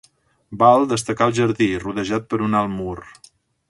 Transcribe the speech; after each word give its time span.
Val 0.63 0.85
destacar 0.93 1.29
el 1.31 1.35
jardí, 1.41 1.69
rodejat 1.87 2.29
per 2.35 2.43
un 2.51 2.61
alt 2.63 2.79
mur. 2.83 2.99